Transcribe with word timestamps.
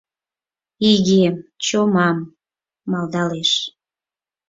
«Игем, 0.91 1.35
чомам» 1.65 2.17
малдалеш. 2.89 3.51